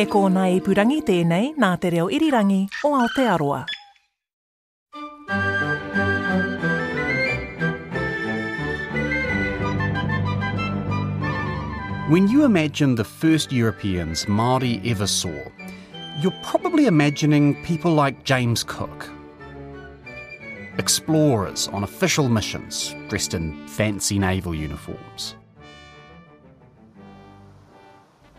[0.00, 3.58] He kōna i purangi tēnei nā te reo irirangi o Aotearoa.
[12.08, 15.36] When you imagine the first Europeans Māori ever saw,
[16.22, 19.10] you're probably imagining people like James Cook.
[20.78, 25.34] Explorers on official missions, dressed in fancy naval uniforms.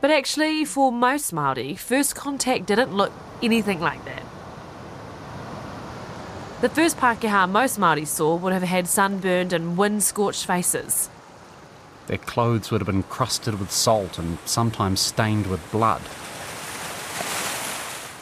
[0.02, 3.12] But actually, for most Māori, first contact didn't look
[3.44, 4.24] anything like that.
[6.62, 11.10] The first Pākehā most Māori saw would have had sunburned and wind-scorched faces.
[12.08, 16.02] Their clothes would have been crusted with salt and sometimes stained with blood.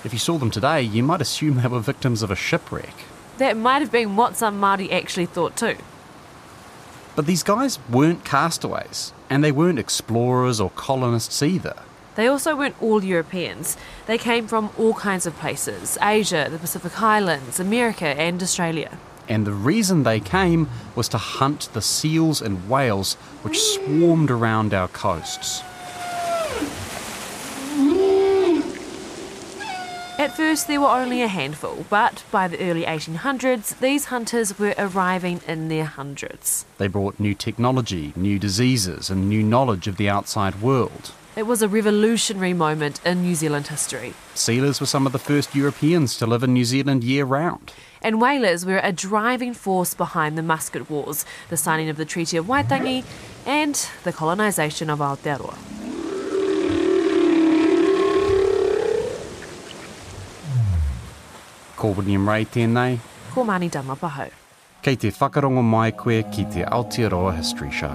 [0.06, 2.94] If you saw them today, you might assume they were victims of a shipwreck.
[3.38, 5.78] That might have been what some Māori actually thought too.
[7.20, 11.76] But these guys weren't castaways, and they weren't explorers or colonists either.
[12.16, 13.76] They also weren't all Europeans.
[14.06, 18.98] They came from all kinds of places Asia, the Pacific Islands, America, and Australia.
[19.28, 24.74] And the reason they came was to hunt the seals and whales which swarmed around
[24.74, 25.62] our coasts.
[30.30, 34.76] At first, there were only a handful, but by the early 1800s, these hunters were
[34.78, 36.66] arriving in their hundreds.
[36.78, 41.14] They brought new technology, new diseases, and new knowledge of the outside world.
[41.36, 44.14] It was a revolutionary moment in New Zealand history.
[44.36, 47.74] Sealers were some of the first Europeans to live in New Zealand year round.
[48.04, 52.38] And whalers were a driving force behind the Musket Wars, the signing of the Treaty
[52.38, 53.04] of Waitangi,
[53.48, 53.74] and
[54.04, 55.79] the colonisation of Aotearoa.
[61.80, 62.98] Ko William Ray tēnei,
[63.34, 64.28] Ko Mani Damapaho.
[64.84, 67.94] kei te whakarongo mai koe ki te Aotearoa History Show.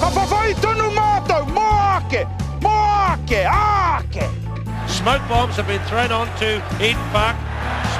[0.00, 1.66] Ka whawhai tonu mātou, mō
[1.96, 2.24] ake,
[2.64, 2.74] mō
[3.12, 4.26] ake, ake!
[4.88, 6.50] Smoke bombs have been thrown onto
[6.82, 7.36] Eden Park.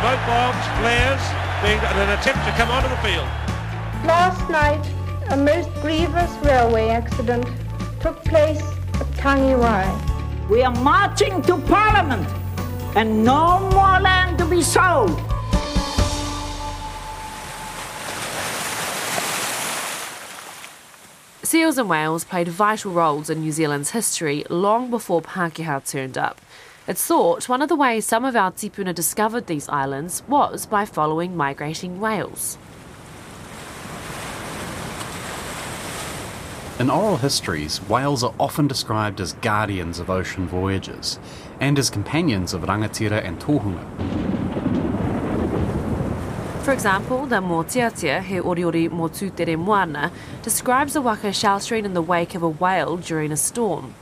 [0.01, 1.23] Smoke bombs, flares,
[1.63, 3.29] being in an attempt to come onto the field.
[4.05, 4.85] Last night,
[5.31, 7.47] a most grievous railway accident
[8.01, 8.63] took place
[8.95, 9.87] at Tangiwai.
[10.51, 12.27] We are marching to Parliament
[12.97, 15.21] and no more land to be sold.
[21.43, 26.41] Seals and whales played vital roles in New Zealand's history long before Pākehā turned up.
[26.87, 30.85] It's thought one of the ways some of our tipuna discovered these islands was by
[30.85, 32.57] following migrating whales.
[36.81, 41.19] In oral histories, whales are often described as guardians of ocean voyages
[41.61, 43.85] and as companions of rangatira and tohunga.
[46.63, 50.11] For example, the Motiatia, he oriori Motutere Moana,
[50.43, 53.95] describes a waka sheltering in the wake of a whale during a storm.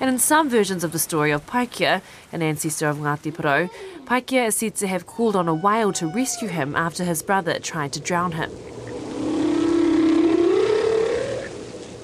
[0.00, 3.70] And in some versions of the story of Paikea, an ancestor of Ngāti Porou,
[4.06, 7.60] Paikea is said to have called on a whale to rescue him after his brother
[7.60, 8.50] tried to drown him.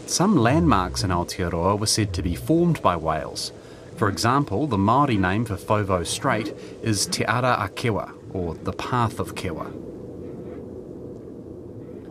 [0.06, 3.50] Some landmarks in Aotearoa were said to be formed by whales.
[3.96, 8.72] For example, the Māori name for Foveaux Strait is Te Ara a Kiwa, or the
[8.72, 9.72] Path of Kiwa.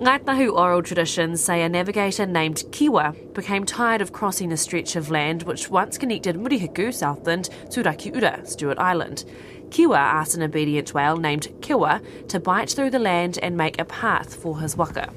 [0.02, 5.10] Ngaitahu oral traditions say a navigator named Kiwa became tired of crossing a stretch of
[5.10, 9.24] land which once connected Murihiku, Southland, to Rakiura, Stewart Island.
[9.70, 13.86] Kiwa asked an obedient whale named Kewa to bite through the land and make a
[13.86, 15.14] path for his waka.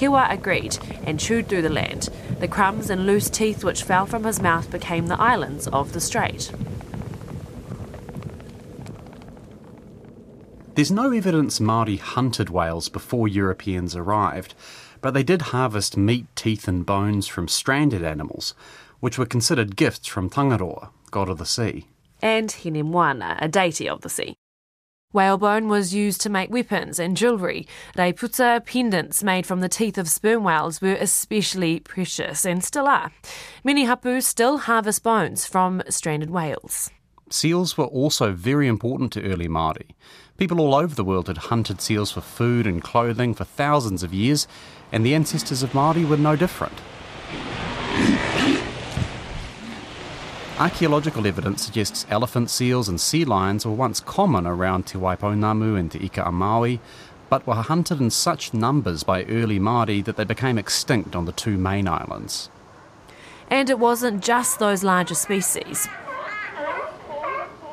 [0.00, 2.08] Kewa agreed and chewed through the land.
[2.38, 6.00] The crumbs and loose teeth which fell from his mouth became the islands of the
[6.00, 6.50] strait.
[10.74, 14.54] There's no evidence Māori hunted whales before Europeans arrived,
[15.02, 18.54] but they did harvest meat, teeth, and bones from stranded animals,
[19.00, 21.88] which were considered gifts from Tangaroa, god of the sea.
[22.22, 24.34] and Hinemoana, a deity of the sea.
[25.12, 27.66] Whalebone was used to make weapons and jewellery.
[27.96, 33.12] Reiputa pendants made from the teeth of sperm whales were especially precious and still are.
[33.64, 36.90] Many hapu still harvest bones from stranded whales.
[37.28, 39.90] Seals were also very important to early Māori,
[40.40, 44.14] People all over the world had hunted seals for food and clothing for thousands of
[44.14, 44.48] years,
[44.90, 46.80] and the ancestors of Māori were no different.
[50.60, 55.90] Archaeological evidence suggests elephant seals and sea lions were once common around Te Waipounamu and
[55.90, 56.80] Te Ika a Maui,
[57.30, 61.32] but were hunted in such numbers by early Māori that they became extinct on the
[61.32, 62.50] two main islands.
[63.48, 65.88] And it wasn't just those larger species.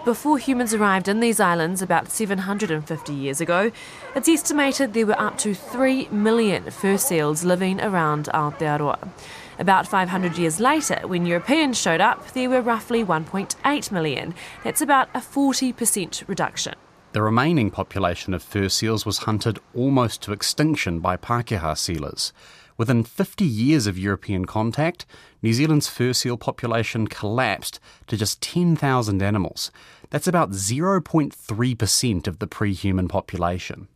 [0.06, 3.74] Before humans arrived in these islands about 750 years ago,
[4.16, 9.10] it's estimated there were up to 3 million fur seals living around Aotearoa.
[9.60, 14.36] About 500 years later, when Europeans showed up, there were roughly 1.8 million.
[14.64, 16.76] That's about a 40% reduction.
[17.14, 22.34] The remaining population of fur seals was hunted almost to extinction by Pākehā sealers.
[22.78, 25.08] Within 50 years of European contact,
[25.42, 29.72] New Zealand's fur seal population collapsed to just 10,000 animals.
[30.12, 33.88] That's about 0.3% of the pre human population.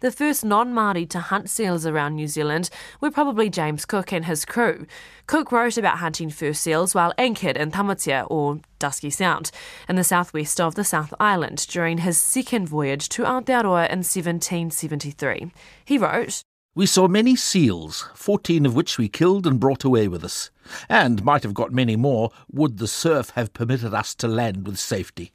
[0.00, 2.70] The first non Māori to hunt seals around New Zealand
[3.02, 4.86] were probably James Cook and his crew.
[5.26, 9.50] Cook wrote about hunting fur seals while anchored in Tamatea, or Dusky Sound,
[9.90, 15.52] in the southwest of the South Island during his second voyage to Aotearoa in 1773.
[15.84, 16.44] He wrote,
[16.74, 20.50] We saw many seals, fourteen of which we killed and brought away with us,
[20.88, 24.78] and might have got many more would the surf have permitted us to land with
[24.78, 25.32] safety.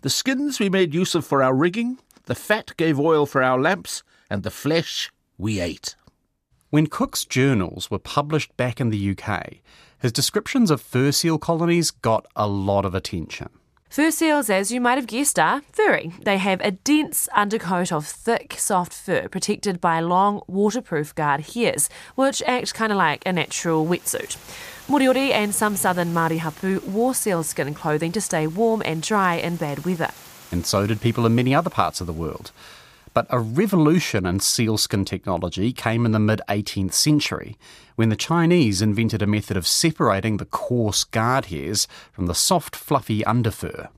[0.00, 3.60] The skins we made use of for our rigging, the fat gave oil for our
[3.60, 5.96] lamps, and the flesh we ate.
[6.70, 9.58] When Cook's journals were published back in the UK,
[9.98, 13.48] his descriptions of fur seal colonies got a lot of attention.
[13.94, 16.12] Fur seals, as you might have guessed, are furry.
[16.24, 21.88] They have a dense undercoat of thick, soft fur protected by long, waterproof guard hairs,
[22.16, 24.36] which act kind of like a natural wetsuit.
[24.88, 29.54] Moriori and some southern Māori hapu wore sealskin clothing to stay warm and dry in
[29.54, 30.10] bad weather.
[30.50, 32.52] And so did people in many other parts of the world.
[33.12, 37.56] But a revolution in sealskin technology came in the mid 18th century
[37.94, 42.74] when the Chinese invented a method of separating the coarse guard hairs from the soft,
[42.74, 43.88] fluffy underfur.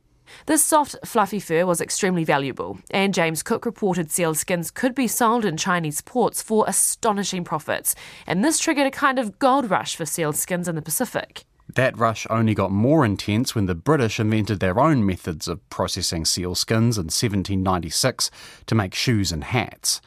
[0.44, 5.46] This soft, fluffy fur was extremely valuable, and James Cook reported sealskins could be sold
[5.46, 7.94] in Chinese ports for astonishing profits,
[8.26, 11.44] and this triggered a kind of gold rush for sealskins in the Pacific.
[11.74, 16.24] That rush only got more intense when the British invented their own methods of processing
[16.24, 18.30] sealskins in 1796
[18.66, 20.00] to make shoes and hats.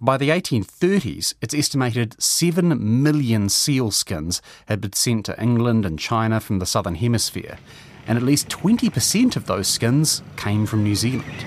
[0.00, 6.40] By the 1830s, it's estimated 7 million sealskins had been sent to England and China
[6.40, 7.58] from the Southern Hemisphere,
[8.06, 11.44] and at least 20% of those skins came from New Zealand.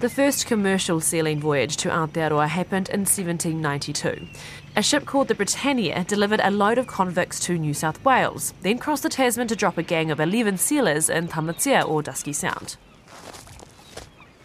[0.00, 4.26] The first commercial sealing voyage to Aotearoa happened in 1792.
[4.74, 8.78] A ship called the Britannia delivered a load of convicts to New South Wales, then
[8.78, 12.76] crossed the Tasman to drop a gang of 11 sealers in Tamatea or Dusky Sound.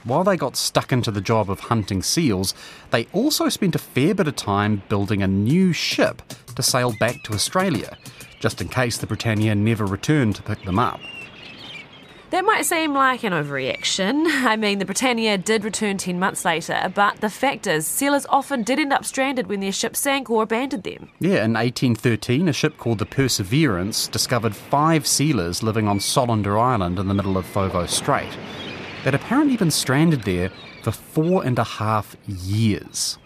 [0.03, 2.53] While they got stuck into the job of hunting seals,
[2.91, 6.21] they also spent a fair bit of time building a new ship
[6.55, 7.97] to sail back to Australia,
[8.41, 10.99] just in case the Britannia never returned to pick them up.
[12.29, 14.25] That might seem like an overreaction.
[14.45, 18.63] I mean, the Britannia did return 10 months later, but the fact is, sailors often
[18.63, 21.09] did end up stranded when their ship sank or abandoned them.
[21.19, 26.99] Yeah, in 1813, a ship called the Perseverance discovered five sealers living on Solander Island
[26.99, 28.37] in the middle of Foveaux Strait.
[29.05, 30.51] They'd apparently been stranded there
[30.83, 33.17] for four and a half years.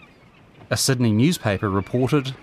[0.70, 2.36] A Sydney newspaper reported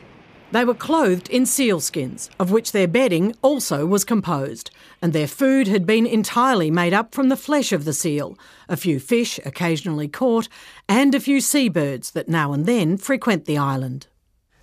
[0.52, 5.68] They were clothed in sealskins, of which their bedding also was composed, and their food
[5.68, 8.38] had been entirely made up from the flesh of the seal,
[8.68, 10.48] a few fish occasionally caught,
[10.88, 14.08] and a few seabirds that now and then frequent the island.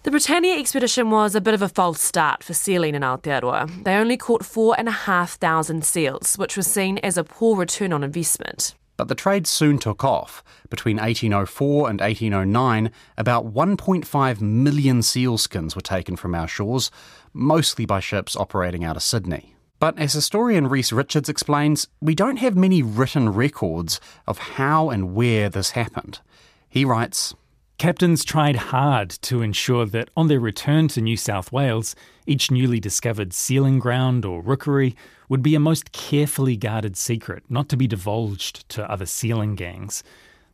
[0.07, 3.83] The Britannia expedition was a bit of a false start for sealing in Aotearoa.
[3.83, 7.57] They only caught four and a half thousand seals, which was seen as a poor
[7.57, 8.77] return on investment.
[8.97, 10.45] But the trade soon took off.
[10.71, 16.93] Between 1804 and 1809, about 1.5 million sealskins were taken from our shores,
[17.33, 19.56] mostly by ships operating out of Sydney.
[19.79, 25.15] But as historian Rhys Richards explains, we don't have many written records of how and
[25.15, 26.21] where this happened.
[26.69, 27.35] He writes,
[27.79, 31.95] Captains tried hard to ensure that on their return to New South Wales,
[32.27, 34.97] each newly discovered sealing ground or rookery
[35.29, 40.03] would be a most carefully guarded secret, not to be divulged to other sealing gangs.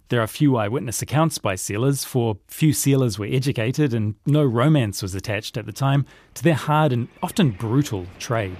[0.08, 5.00] There are few eyewitness accounts by sealers, for few sealers were educated and no romance
[5.00, 8.56] was attached at the time to their hard and often brutal trade.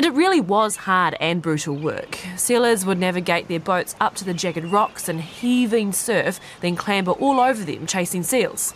[0.00, 2.16] And it really was hard and brutal work.
[2.34, 7.10] Sailors would navigate their boats up to the jagged rocks and heaving surf, then clamber
[7.10, 8.72] all over them chasing seals.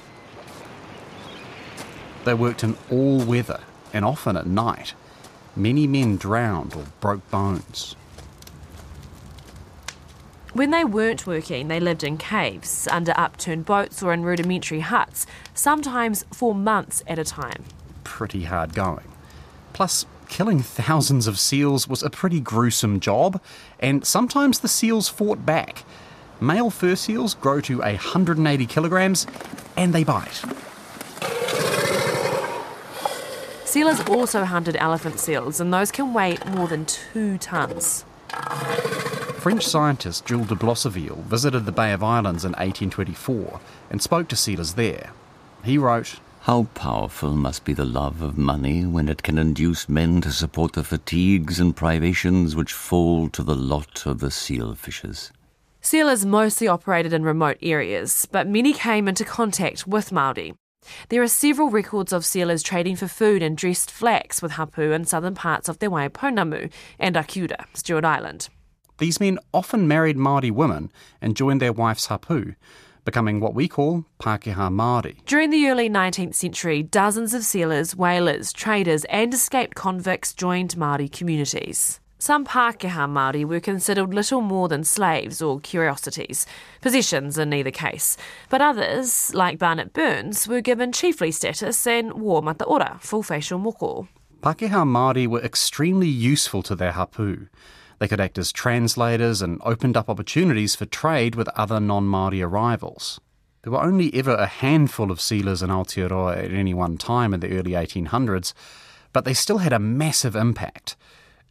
[2.26, 3.61] They worked in all weather
[3.95, 4.93] and often at night.
[5.57, 7.97] Many men drowned or broke bones.
[10.52, 15.25] When they weren't working, they lived in caves, under upturned boats, or in rudimentary huts,
[15.54, 17.64] sometimes for months at a time.
[18.04, 19.11] Pretty hard going.
[19.73, 23.40] Plus, killing thousands of seals was a pretty gruesome job,
[23.78, 25.85] and sometimes the seals fought back.
[26.40, 29.26] Male fur seals grow to 180 kilograms
[29.76, 30.43] and they bite.
[33.64, 38.04] Sealers also hunted elephant seals, and those can weigh more than two tonnes.
[39.40, 44.37] French scientist Jules de Blosseville visited the Bay of Islands in 1824 and spoke to
[44.37, 45.11] sealers there.
[45.64, 50.20] He wrote, How powerful must be the love of money when it can induce men
[50.20, 55.32] to support the fatigues and privations which fall to the lot of the seal fishers.
[55.80, 60.54] Sealers mostly operated in remote areas, but many came into contact with Māori.
[61.08, 65.06] There are several records of sealers trading for food and dressed flax with hapu in
[65.06, 68.50] southern parts of te Waipounamu and Rakiura, Stewart Island.
[68.98, 72.52] These men often married Māori women and joined their wife's hapu,
[73.04, 75.25] becoming what we call Pākehā Māori.
[75.26, 81.11] During the early 19th century, dozens of sealers, whalers, traders, and escaped convicts joined Māori
[81.11, 82.00] communities.
[82.18, 86.46] Some Pākehā Māori were considered little more than slaves or curiosities,
[86.80, 88.16] possessions in either case.
[88.49, 94.08] But others, like Barnett Burns, were given chiefly status and wore mataora, full facial moko.
[94.40, 97.49] Pākehā Māori were extremely useful to their hapu.
[97.98, 102.44] They could act as translators and opened up opportunities for trade with other non Māori
[102.44, 103.20] arrivals.
[103.62, 107.40] There were only ever a handful of sealers in Aotearoa at any one time in
[107.40, 108.52] the early 1800s,
[109.12, 110.96] but they still had a massive impact.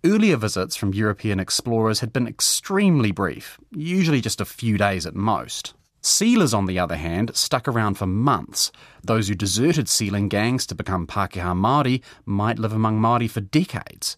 [0.05, 5.15] Earlier visits from European explorers had been extremely brief, usually just a few days at
[5.15, 5.73] most.
[6.01, 8.73] Sealers, on the other hand, stuck around for months.
[9.01, 14.17] Those who deserted sealing gangs to become Pākehā Māori might live among Māori for decades.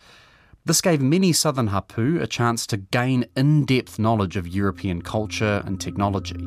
[0.68, 5.62] This gave many southern hapu a chance to gain in depth knowledge of European culture
[5.64, 6.44] and technology.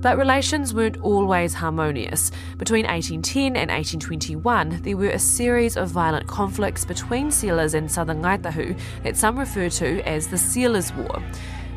[0.00, 2.30] But relations weren't always harmonious.
[2.56, 8.22] Between 1810 and 1821, there were a series of violent conflicts between sealers and southern
[8.22, 11.20] Ngaitahu that some refer to as the Sealers' War.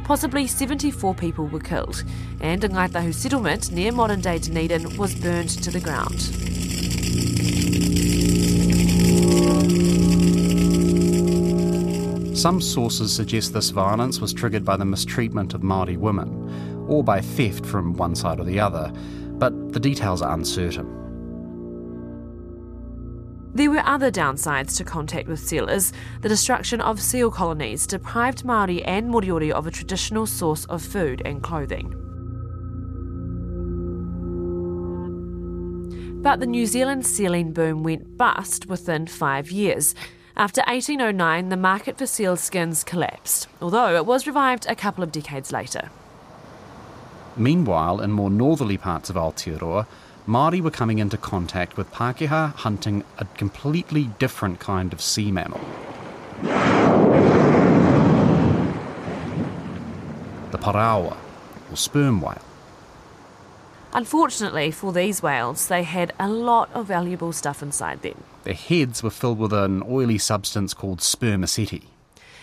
[0.04, 2.04] Possibly 74 people were killed,
[2.42, 6.30] and a Ngaitahu settlement near modern day Dunedin was burned to the ground.
[12.34, 17.22] Some sources suggest this violence was triggered by the mistreatment of Māori women, or by
[17.22, 18.92] theft from one side or the other,
[19.34, 21.00] but the details are uncertain.
[23.54, 25.94] There were other downsides to contact with sealers.
[26.22, 31.22] The destruction of seal colonies deprived Māori and Moriori of a traditional source of food
[31.24, 31.94] and clothing.
[36.24, 39.94] But the New Zealand sealing boom went bust within five years.
[40.36, 45.12] After 1809, the market for seal skins collapsed, although it was revived a couple of
[45.12, 45.92] decades later.
[47.38, 49.86] Meanwhile, in more northerly parts of Aotearoa,
[50.28, 55.62] Māori were coming into contact with Pākehā hunting a completely different kind of sea mammal.
[60.50, 61.16] The parawa,
[61.70, 62.42] or sperm whale.
[63.96, 68.24] Unfortunately for these whales, they had a lot of valuable stuff inside them.
[68.44, 71.84] Their heads were filled with an oily substance called spermaceti.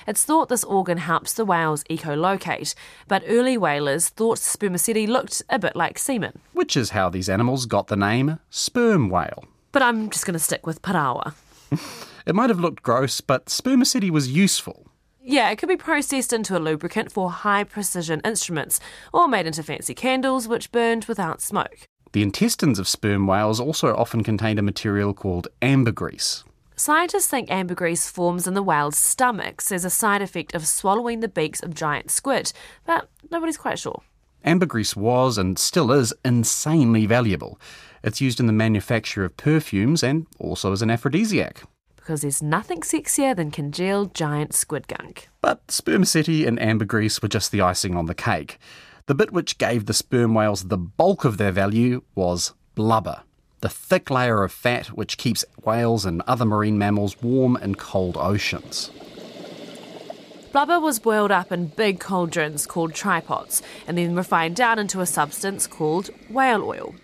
[0.07, 2.75] It's thought this organ helps the whales echolocate,
[3.09, 6.38] but early whalers thought spermaceti looked a bit like semen.
[6.52, 9.45] Which is how these animals got the name sperm whale.
[9.73, 11.35] But I'm just going to stick with parawa.
[12.26, 14.87] it might have looked gross, but spermaceti was useful.
[15.23, 18.81] Yeah, it could be processed into a lubricant for high precision instruments,
[19.12, 21.81] or made into fancy candles which burned without smoke.
[22.12, 26.45] The intestines of sperm whales also often contained a material called ambergris.
[26.75, 31.29] Scientists think ambergris forms in the whale's stomachs as a side effect of swallowing the
[31.29, 32.53] beaks of giant squid,
[32.87, 34.03] but nobody's quite sure.
[34.43, 37.61] Ambergris was and still is insanely valuable.
[38.03, 41.62] It's used in the manufacture of perfumes and also as an aphrodisiac
[42.00, 45.28] because there's nothing sexier than congealed giant squid gunk.
[45.40, 48.59] But spermaceti and ambergris were just the icing on the cake.
[49.07, 53.23] The bit which gave the sperm whales the bulk of their value was blubber,
[53.61, 58.16] the thick layer of fat which keeps whales and other marine mammals warm in cold
[58.16, 58.90] oceans.
[60.52, 65.07] Blubber was boiled up in big cauldrons called trypots and then refined down into a
[65.07, 66.95] substance called whale oil.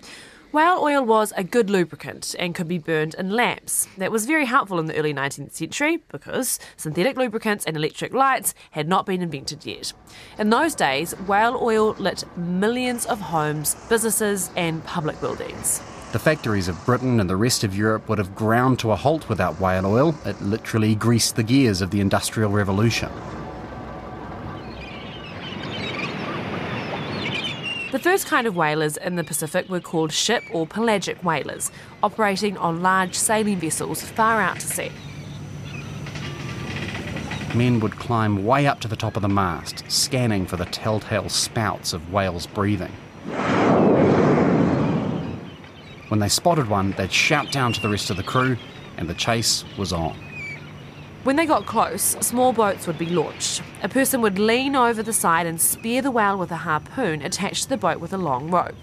[0.57, 3.89] Whale oil was a good lubricant and could be burned in lamps.
[3.99, 8.55] That was very helpful in the early 19th century because synthetic lubricants and electric lights
[8.71, 9.93] had not been invented yet.
[10.39, 15.83] In those days, whale oil lit millions of homes, businesses, and public buildings.
[16.13, 19.29] The factories of Britain and the rest of Europe would have ground to a halt
[19.29, 20.15] without whale oil.
[20.25, 23.11] It literally greased the gears of the Industrial Revolution.
[27.97, 31.71] The first kind of whalers in the Pacific were called ship or pelagic whalers,
[32.03, 34.93] operating on large sailing vessels far out to sea.
[37.55, 41.31] Men would climb way up to the top of the mast, scanning for the telltale
[41.31, 42.93] spouts of whales breathing.
[46.09, 48.59] When they spotted one, they'd shout down to the rest of the crew,
[48.99, 50.26] and the chase was on.
[51.27, 53.61] When they got close, small boats would be launched.
[53.83, 57.65] A person would lean over the side and spear the whale with a harpoon attached
[57.65, 58.77] to the boat with a long rope.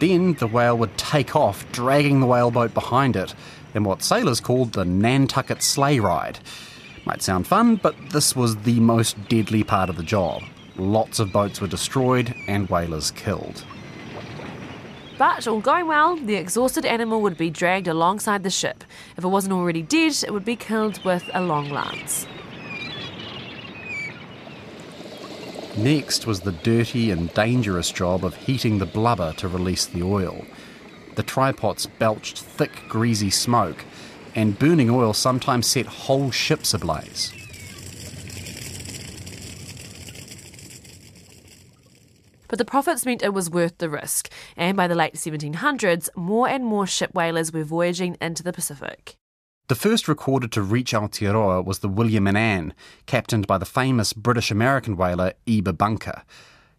[0.00, 3.32] Then the whale would take off, dragging the whaleboat behind it,
[3.74, 6.40] in what sailors called the Nantucket sleigh ride.
[7.04, 10.42] Might sound fun, but this was the most deadly part of the job.
[10.74, 13.64] Lots of boats were destroyed and whalers killed.
[15.16, 18.82] But all going well, the exhausted animal would be dragged alongside the ship.
[19.16, 22.26] If it wasn't already dead, it would be killed with a long lance.
[25.76, 30.44] Next was the dirty and dangerous job of heating the blubber to release the oil.
[31.14, 33.84] The trypots belched thick, greasy smoke,
[34.34, 37.32] and burning oil sometimes set whole ships ablaze.
[42.54, 46.48] But the profits meant it was worth the risk, and by the late 1700s, more
[46.48, 49.16] and more ship whalers were voyaging into the Pacific.
[49.66, 52.72] The first recorded to reach Aotearoa was the William and Anne,
[53.06, 56.22] captained by the famous British American whaler Eber Bunker.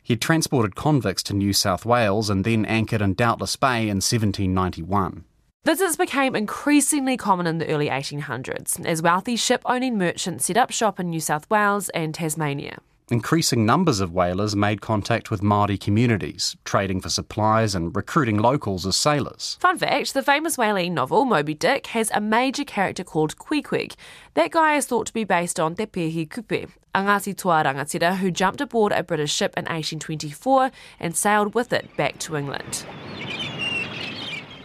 [0.02, 3.98] He had transported convicts to New South Wales and then anchored in Doubtless Bay in
[3.98, 5.26] 1791.
[5.66, 10.72] Visits became increasingly common in the early 1800s as wealthy ship owning merchants set up
[10.72, 12.80] shop in New South Wales and Tasmania.
[13.12, 18.84] Increasing numbers of whalers made contact with Māori communities, trading for supplies and recruiting locals
[18.84, 19.58] as sailors.
[19.60, 23.94] Fun fact the famous whaling novel Moby Dick has a major character called Queequeg.
[24.34, 28.18] That guy is thought to be based on Te Pehi Kupe, a Ngāti Toa rangatira
[28.18, 32.86] who jumped aboard a British ship in 1824 and sailed with it back to England.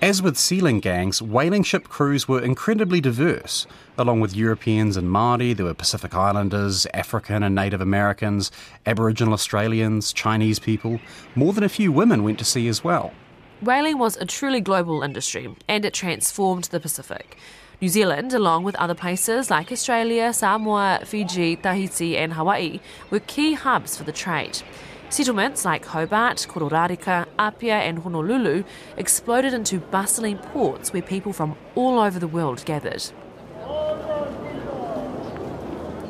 [0.03, 3.67] As with sealing gangs, whaling ship crews were incredibly diverse.
[3.99, 8.51] Along with Europeans and Māori, there were Pacific Islanders, African and Native Americans,
[8.87, 11.01] Aboriginal Australians, Chinese people.
[11.35, 13.13] More than a few women went to sea as well.
[13.61, 17.37] Whaling was a truly global industry, and it transformed the Pacific.
[17.83, 23.53] New Zealand, along with other places like Australia, Samoa, Fiji, Tahiti, and Hawaii, were key
[23.53, 24.63] hubs for the trade.
[25.11, 28.63] Settlements like Hobart, Kororareka, Apia, and Honolulu
[28.97, 33.03] exploded into bustling ports where people from all over the world gathered.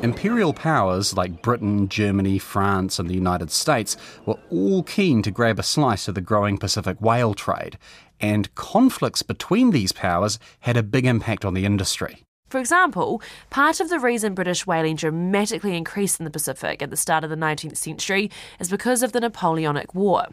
[0.03, 5.57] Imperial powers like Britain, Germany, France, and the United States were all keen to grab
[5.57, 7.79] a slice of the growing Pacific whale trade,
[8.19, 12.23] and conflicts between these powers had a big impact on the industry.
[12.51, 16.97] For example, part of the reason British whaling dramatically increased in the Pacific at the
[16.97, 20.27] start of the 19th century is because of the Napoleonic War.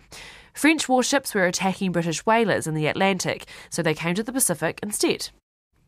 [0.52, 4.80] French warships were attacking British whalers in the Atlantic, so they came to the Pacific
[4.82, 5.28] instead.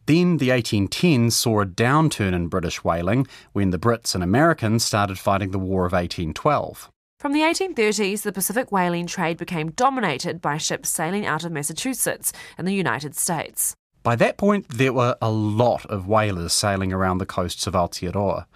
[0.06, 5.18] Then the 1810s saw a downturn in British whaling when the Brits and Americans started
[5.18, 6.92] fighting the War of 1812.
[7.18, 12.32] From the 1830s, the Pacific whaling trade became dominated by ships sailing out of Massachusetts
[12.56, 13.74] in the United States.
[14.02, 18.46] By that point, there were a lot of whalers sailing around the coasts of Aotearoa.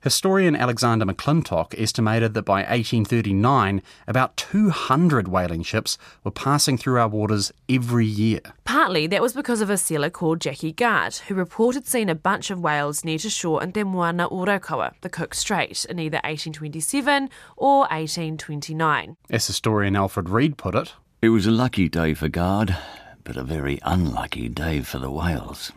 [0.00, 7.08] Historian Alexander McLintock estimated that by 1839, about 200 whaling ships were passing through our
[7.08, 8.40] waters every year.
[8.64, 12.52] Partly that was because of a sailor called Jackie Guard, who reported seeing a bunch
[12.52, 17.28] of whales near to shore in Te Moana Ōraukawa, the Cook Strait, in either 1827
[17.56, 19.16] or 1829.
[19.30, 22.76] As historian Alfred Reid put it, It was a lucky day for Guard
[23.26, 25.72] but a very unlucky day for the whales.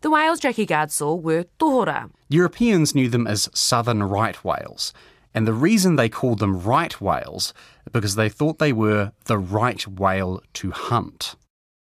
[0.00, 2.10] The whales Jackie Guard saw were tohora.
[2.28, 4.92] Europeans knew them as southern right whales,
[5.34, 7.52] and the reason they called them right whales
[7.92, 11.36] because they thought they were the right whale to hunt.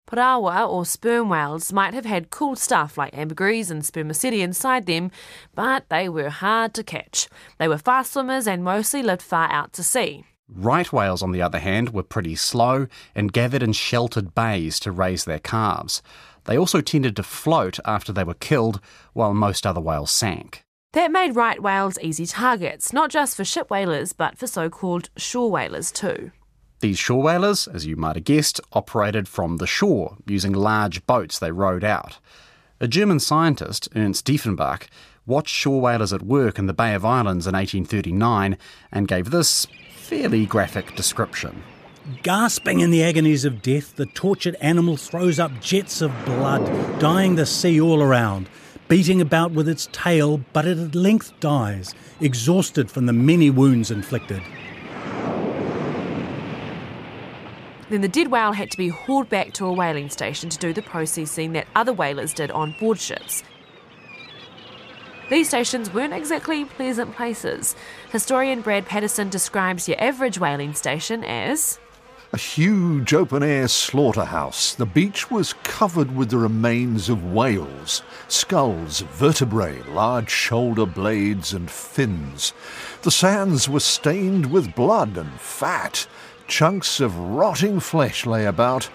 [0.10, 5.12] Parawa or sperm whales might have had cool stuff like ambergris and spermaceti inside them,
[5.54, 7.28] but they were hard to catch.
[7.58, 10.26] They were fast swimmers and mostly lived far out to sea.
[10.48, 14.92] Right whales, on the other hand, were pretty slow and gathered in sheltered bays to
[14.92, 16.04] raise their calves.
[16.44, 18.80] They also tended to float after they were killed,
[19.14, 20.64] while most other whales sank.
[20.94, 25.10] That made right whales easy targets, not just for ship whalers, but for so called
[25.18, 26.32] shore whalers too.
[26.80, 31.40] These shore whalers, as you might have guessed, operated from the shore, using large boats
[31.40, 32.20] they rowed out.
[32.80, 34.88] A German scientist, Ernst Dieffenbach,
[35.26, 38.58] watched shore whalers at work in the Bay of Islands in 1839
[38.92, 39.66] and gave this
[40.06, 41.64] fairly graphic description.
[42.22, 47.34] Gasping in the agonies of death, the tortured animal throws up jets of blood, dyeing
[47.34, 48.48] the sea all around,
[48.88, 53.90] beating about with its tail, but it at length dies, exhausted from the many wounds
[53.90, 54.44] inflicted.
[57.90, 60.72] Then the dead whale had to be hauled back to a whaling station to do
[60.72, 63.42] the processing that other whalers did on board ships.
[65.30, 67.76] These stations weren't exactly pleasant places.
[68.12, 71.80] Historian Brad Patterson describes your average whaling station as
[72.32, 74.76] a huge open air slaughterhouse.
[74.76, 81.72] The beach was covered with the remains of whales, skulls, vertebrae, large shoulder blades, and
[81.72, 82.54] fins.
[83.04, 86.08] The sands were stained with blood and fat.
[86.48, 88.90] Chunks of rotting flesh lay about.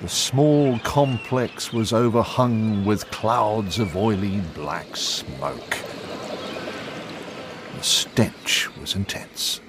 [0.00, 5.76] The small complex was overhung with clouds of oily black smoke.
[7.76, 9.60] The stench was intense.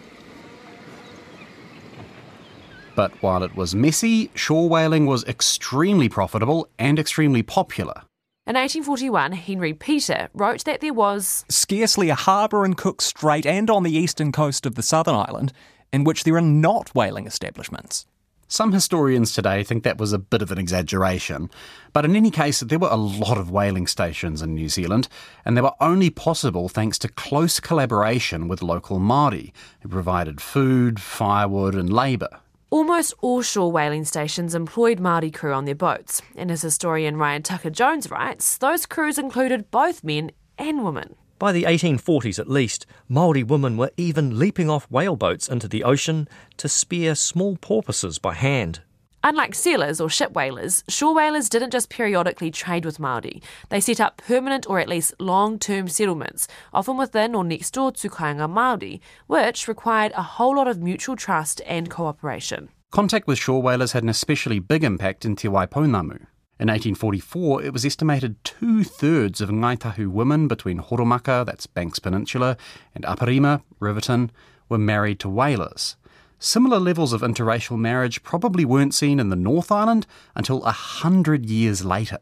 [2.96, 8.04] But while it was messy, shore whaling was extremely profitable and extremely popular.
[8.48, 13.70] In 1841, Henry Petre wrote that there was scarcely a harbour in Cook Strait and
[13.70, 15.52] on the eastern coast of the southern island
[15.92, 18.06] in which there are not whaling establishments.
[18.52, 21.50] Some historians today think that was a bit of an exaggeration,
[21.94, 25.08] but in any case, there were a lot of whaling stations in New Zealand,
[25.46, 31.00] and they were only possible thanks to close collaboration with local Māori, who provided food,
[31.00, 32.42] firewood, and labour.
[32.70, 37.44] Almost all shore whaling stations employed Māori crew on their boats, and as historian Ryan
[37.44, 41.16] Tucker Jones writes, those crews included both men and women.
[41.42, 46.28] By the 1840s at least, Maori women were even leaping off whaleboats into the ocean
[46.58, 48.82] to spear small porpoises by hand.
[49.24, 53.42] Unlike sealers or ship whalers, shore whalers didn't just periodically trade with Maori.
[53.70, 58.08] They set up permanent or at least long-term settlements, often within or next door to
[58.08, 62.70] Kainga Maori, which required a whole lot of mutual trust and cooperation.
[62.92, 66.28] Contact with shore whalers had an especially big impact in Te Waipounamu.
[66.62, 72.56] In 1844, it was estimated two thirds of Ngaitahu women between Horomaka, that's Banks Peninsula,
[72.94, 74.30] and Aparima, Riverton,
[74.70, 75.96] were married to whalers.
[76.38, 81.48] Similar levels of interracial marriage probably weren't seen in the North Island until a hundred
[81.48, 82.20] years later.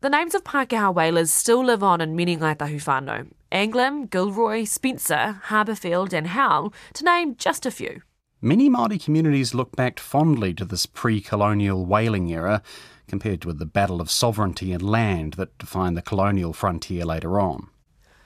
[0.00, 3.28] The names of Pākehā whalers still live on in many Ngaitahu whānau.
[3.52, 8.00] Anglem, Gilroy, Spencer, Harbourfield and Howell, to name just a few.
[8.40, 12.62] Many Māori communities look back fondly to this pre-colonial whaling era,
[13.08, 17.68] compared with the battle of sovereignty and land that defined the colonial frontier later on.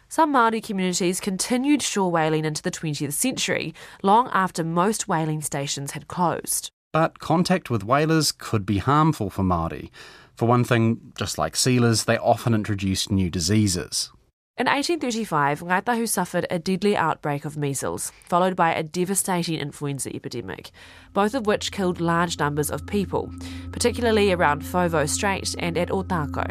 [0.09, 5.93] Some Māori communities continued shore whaling into the 20th century, long after most whaling stations
[5.93, 6.71] had closed.
[6.93, 9.91] But contact with whalers could be harmful for Māori.
[10.35, 14.11] For one thing, just like sealers, they often introduced new diseases.
[14.59, 20.71] In 1835, Ngaitahu suffered a deadly outbreak of measles, followed by a devastating influenza epidemic,
[21.15, 23.33] both of which killed large numbers of people,
[23.73, 26.51] particularly around Foveaux Strait and at Otakou.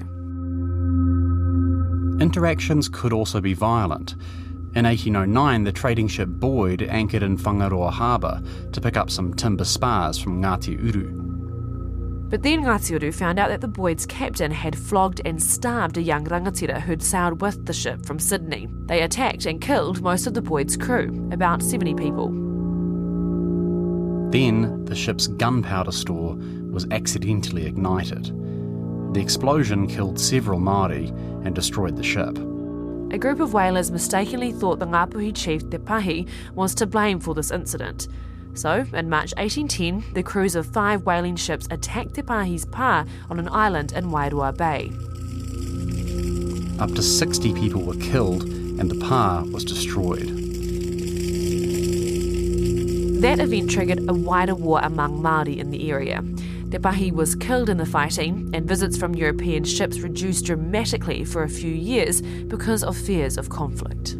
[2.20, 4.14] Interactions could also be violent.
[4.76, 9.66] In 1809, the trading ship Boyd anchored in Whangaroa Harbour to pick up some timber
[9.66, 11.29] spars from Ngāti Uru.
[12.30, 16.26] But then Ngāti found out that the Boyd's captain had flogged and starved a young
[16.26, 18.68] rangatira who'd sailed with the ship from Sydney.
[18.86, 22.28] They attacked and killed most of the Boyd's crew, about 70 people.
[24.30, 26.36] Then the ship's gunpowder store
[26.70, 28.26] was accidentally ignited.
[29.16, 31.10] The explosion killed several Māori
[31.44, 32.38] and destroyed the ship.
[33.12, 37.34] A group of whalers mistakenly thought the Ngāpuhi chief Te Pahi was to blame for
[37.34, 38.08] this incident.
[38.54, 43.40] So, in March 1810, the crews of five whaling ships attacked Te Pahi's pa on
[43.40, 44.92] an island in Wairoa Bay.
[46.82, 50.30] Up to 60 people were killed and the pa was destroyed.
[53.22, 56.24] That event triggered a wider war among Māori in the area.
[56.72, 61.44] Te Pahi was killed in the fighting, and visits from European ships reduced dramatically for
[61.44, 64.16] a few years because of fears of conflict.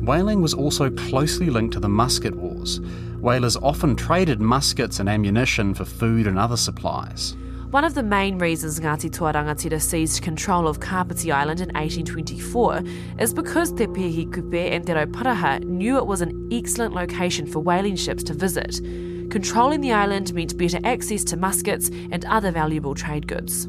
[0.00, 2.80] Whaling was also closely linked to the musket wars.
[3.20, 7.36] Whalers often traded muskets and ammunition for food and other supplies.
[7.70, 12.82] One of the main reasons Ngāti Toa Rangatira seized control of Kapiti Island in 1824
[13.18, 17.60] is because Te Pehi Kupe and Te Rauparaha knew it was an excellent location for
[17.60, 18.80] whaling ships to visit.
[19.30, 23.68] Controlling the island meant better access to muskets and other valuable trade goods.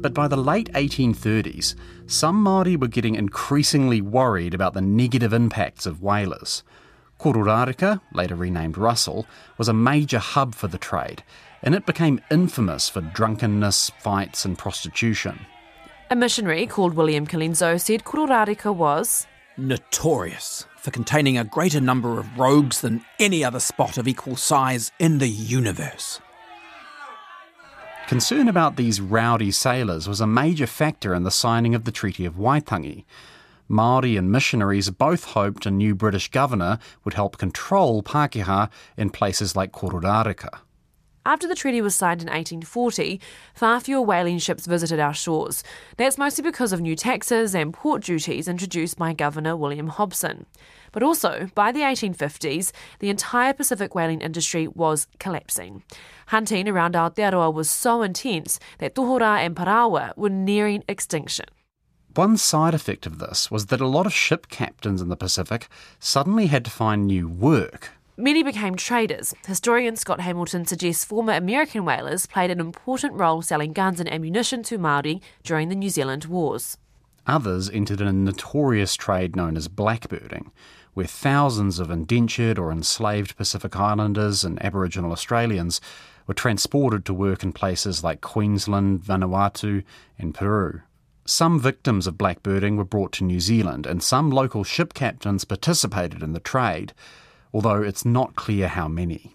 [0.00, 1.74] But by the late 1830s,
[2.06, 6.62] some Māori were getting increasingly worried about the negative impacts of whalers.
[7.18, 11.24] Kororareka, later renamed Russell, was a major hub for the trade,
[11.62, 15.46] and it became infamous for drunkenness, fights, and prostitution.
[16.10, 22.38] A missionary called William Colenso said Kororareka was notorious for containing a greater number of
[22.38, 26.20] rogues than any other spot of equal size in the universe.
[28.08, 32.24] Concern about these rowdy sailors was a major factor in the signing of the Treaty
[32.24, 33.04] of Waitangi.
[33.68, 39.54] Māori and missionaries both hoped a new British governor would help control Pākehā in places
[39.54, 40.60] like Kororareka.
[41.28, 43.20] After the treaty was signed in 1840,
[43.52, 45.62] far fewer whaling ships visited our shores.
[45.98, 50.46] That's mostly because of new taxes and port duties introduced by Governor William Hobson.
[50.90, 55.82] But also, by the 1850s, the entire Pacific whaling industry was collapsing.
[56.28, 61.44] Hunting around Aotearoa was so intense that tohora and parawa were nearing extinction.
[62.14, 65.68] One side effect of this was that a lot of ship captains in the Pacific
[65.98, 69.32] suddenly had to find new work Many became traders.
[69.46, 74.64] Historian Scott Hamilton suggests former American whalers played an important role selling guns and ammunition
[74.64, 76.78] to Māori during the New Zealand Wars.
[77.28, 80.50] Others entered a notorious trade known as blackbirding,
[80.94, 85.80] where thousands of indentured or enslaved Pacific Islanders and Aboriginal Australians
[86.26, 89.84] were transported to work in places like Queensland, Vanuatu,
[90.18, 90.80] and Peru.
[91.24, 96.20] Some victims of blackbirding were brought to New Zealand, and some local ship captains participated
[96.20, 96.92] in the trade
[97.52, 99.34] although it's not clear how many.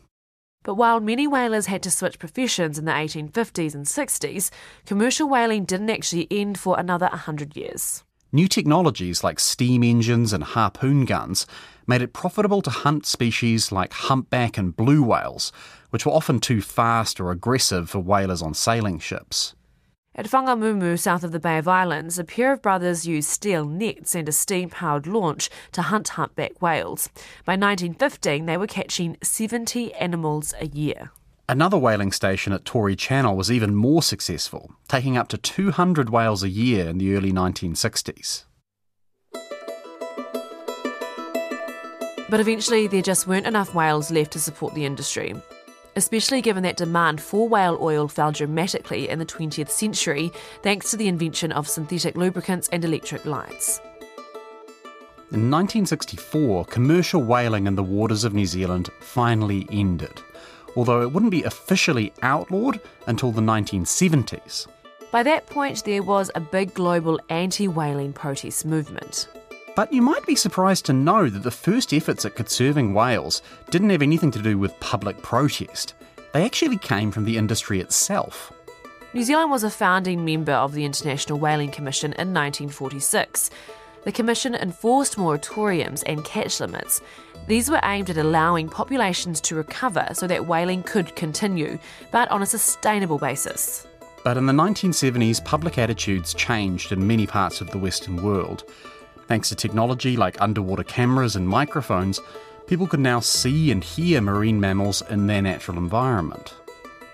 [0.63, 4.49] But while many whalers had to switch professions in the 1850s and 60s,
[4.85, 8.03] commercial whaling didn't actually end for another 100 years.
[8.31, 11.45] New technologies like steam engines and harpoon guns
[11.85, 15.51] made it profitable to hunt species like humpback and blue whales,
[15.89, 19.53] which were often too fast or aggressive for whalers on sailing ships.
[20.15, 24.13] At Whangamumu, south of the Bay of Islands, a pair of brothers used steel nets
[24.13, 27.09] and a steam powered launch to hunt humpback whales.
[27.45, 31.09] By 1915, they were catching 70 animals a year.
[31.49, 36.43] Another whaling station at Tory Channel was even more successful, taking up to 200 whales
[36.43, 38.43] a year in the early 1960s.
[42.29, 45.33] But eventually, there just weren't enough whales left to support the industry
[45.95, 50.97] especially given that demand for whale oil fell dramatically in the 20th century thanks to
[50.97, 53.79] the invention of synthetic lubricants and electric lights.
[55.31, 60.21] In 1964, commercial whaling in the waters of New Zealand finally ended,
[60.75, 64.67] although it wouldn't be officially outlawed until the 1970s.
[65.11, 69.27] By that point, there was a big global anti whaling protest movement.
[69.75, 73.89] But you might be surprised to know that the first efforts at conserving whales didn't
[73.89, 75.95] have anything to do with public protest.
[76.33, 78.53] They actually came from the industry itself.
[79.13, 83.49] New Zealand was a founding member of the International Whaling Commission in 1946.
[84.03, 87.01] The Commission enforced moratoriums and catch limits.
[87.47, 91.79] These were aimed at allowing populations to recover so that whaling could continue,
[92.11, 93.87] but on a sustainable basis.
[94.23, 98.63] But in the 1970s, public attitudes changed in many parts of the Western world.
[99.27, 102.19] Thanks to technology like underwater cameras and microphones,
[102.67, 106.53] people can now see and hear marine mammals in their natural environment.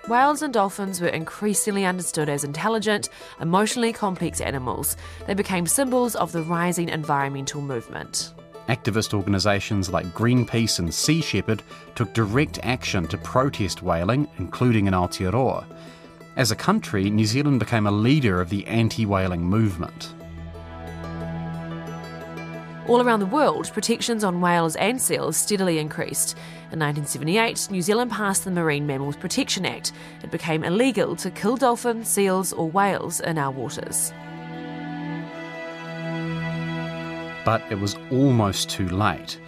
[0.08, 4.98] Whales and dolphins were increasingly understood as intelligent, emotionally complex animals.
[5.28, 8.34] They became symbols of the rising environmental movement.
[8.70, 11.62] Activist organisations like Greenpeace and Sea Shepherd
[11.94, 15.66] took direct action to protest whaling, including in Aotearoa.
[16.36, 20.14] As a country, New Zealand became a leader of the anti whaling movement.
[22.90, 26.36] All around the world, protections on whales and seals steadily increased.
[26.72, 29.92] In 1978, New Zealand passed the Marine Mammals Protection Act.
[30.24, 34.12] It became illegal to kill dolphins, seals, or whales in our waters.
[37.46, 39.40] But it was almost too late,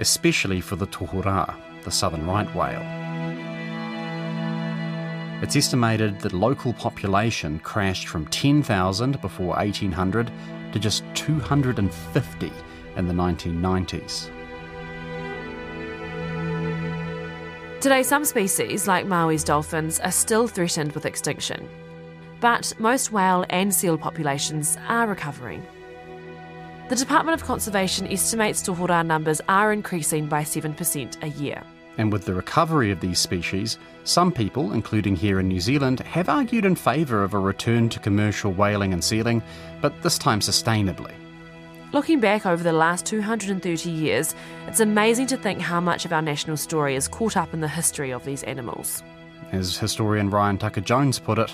[0.00, 2.82] especially for the tohora, the southern right whale.
[5.40, 10.32] It's estimated that local population crashed from 10,000 before 1800
[10.72, 12.52] to just 250
[12.98, 14.30] in the 1990s.
[17.80, 21.68] Today, some species, like Maui's dolphins, are still threatened with extinction.
[22.40, 25.64] But most whale and seal populations are recovering.
[26.88, 31.62] The Department of Conservation estimates tohora numbers are increasing by 7% a year.
[31.98, 36.28] And with the recovery of these species, some people, including here in New Zealand, have
[36.28, 39.42] argued in favour of a return to commercial whaling and sealing,
[39.80, 41.12] but this time sustainably.
[41.92, 44.34] Looking back over the last 230 years,
[44.66, 47.68] it's amazing to think how much of our national story is caught up in the
[47.68, 49.02] history of these animals.
[49.52, 51.50] As historian Ryan Tucker Jones put it,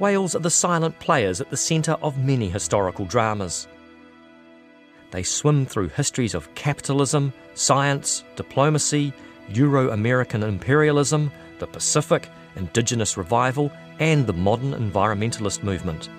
[0.00, 3.66] Whales are the silent players at the centre of many historical dramas.
[5.10, 9.14] They swim through histories of capitalism, science, diplomacy,
[9.50, 11.30] Euro American imperialism,
[11.60, 16.10] the Pacific, Indigenous revival, and the modern environmentalist movement.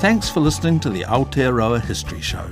[0.00, 2.48] Thanks for listening to the Aotearoa History Show.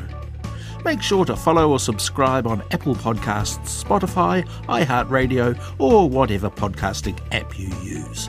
[0.85, 7.59] Make sure to follow or subscribe on Apple Podcasts, Spotify, iHeartRadio, or whatever podcasting app
[7.59, 8.29] you use.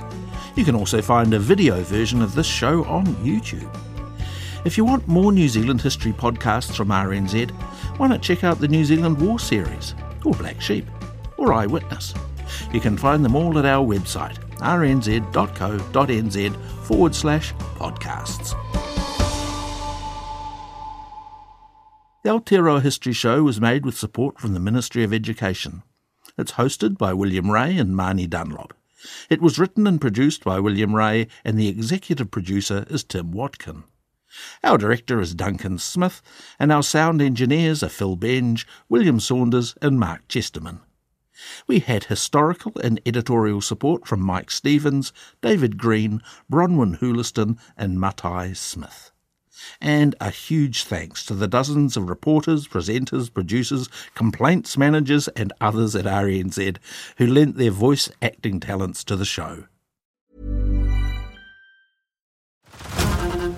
[0.56, 3.70] You can also find a video version of this show on YouTube.
[4.64, 7.52] If you want more New Zealand history podcasts from RNZ,
[7.98, 10.86] why not check out the New Zealand War series, or Black Sheep,
[11.36, 12.14] or Eyewitness?
[12.72, 15.26] You can find them all at our website, rnz.co.nz
[16.86, 18.69] forward slash podcasts.
[22.22, 25.84] The Aotearoa History Show was made with support from the Ministry of Education.
[26.38, 28.74] It's hosted by William Ray and Marnie Dunlop.
[29.30, 33.86] It was written and produced by William Ray, and the executive producer is Tim Watkin.
[34.66, 36.22] Our director is Duncan Smith,
[36.60, 40.82] and our sound engineers are Phil Benge, William Saunders, and Mark Chesterman.
[41.68, 48.52] We had historical and editorial support from Mike Stevens, David Green, Bronwyn Hooliston, and Matai
[48.52, 49.14] Smith.
[49.82, 55.96] And a huge thanks to the dozens of reporters, presenters, producers, complaints managers, and others
[55.96, 56.78] at RNZ
[57.18, 59.66] who lent their voice acting talents to the show.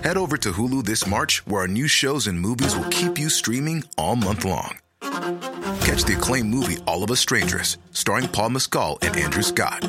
[0.02, 3.28] Head over to Hulu this March, where our new shows and movies will keep you
[3.28, 4.78] streaming all month long.
[5.00, 9.88] Catch the acclaimed movie All of Us Strangers, starring Paul Mescal and Andrew Scott.